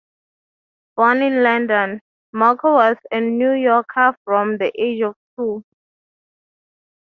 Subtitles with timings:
[0.95, 2.01] Born in London,
[2.33, 5.63] Markow was a New Yorker from the age of two.